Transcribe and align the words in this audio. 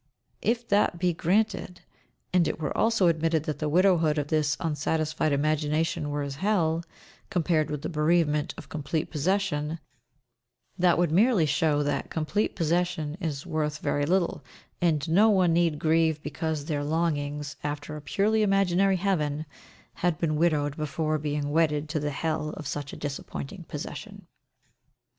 If 0.41 0.67
that 0.69 0.97
be 0.97 1.13
granted, 1.13 1.81
and 2.33 2.47
it 2.47 2.59
were 2.59 2.75
also 2.75 3.05
admitted 3.05 3.43
that 3.43 3.59
the 3.59 3.69
widowhood 3.69 4.17
of 4.17 4.29
this 4.29 4.57
unsatisfied 4.59 5.31
imagination 5.31 6.09
were 6.09 6.23
as 6.23 6.37
hell, 6.37 6.83
compared 7.29 7.69
with 7.69 7.83
"the 7.83 7.87
bereavement 7.89 8.55
of 8.57 8.67
complete 8.67 9.11
possession," 9.11 9.77
that 10.75 10.97
would 10.97 11.11
merely 11.11 11.45
show 11.45 11.83
that 11.83 12.09
"complete 12.09 12.55
possession" 12.55 13.15
is 13.21 13.45
worth 13.45 13.77
very 13.77 14.07
little, 14.07 14.43
and 14.81 15.07
no 15.07 15.29
one 15.29 15.53
need 15.53 15.77
grieve 15.77 16.19
because 16.23 16.65
their 16.65 16.83
longings 16.83 17.55
after 17.63 17.95
a 17.95 18.01
purely 18.01 18.41
imaginary 18.41 18.95
heaven 18.97 19.45
had 19.93 20.17
been 20.17 20.35
widowed 20.35 20.75
before 20.77 21.19
being 21.19 21.51
wedded 21.51 21.87
to 21.89 21.99
the 21.99 22.09
hell 22.09 22.49
of 22.57 22.65
such 22.65 22.91
a 22.91 22.97
disappointing 22.97 23.65
possession. 23.65 24.25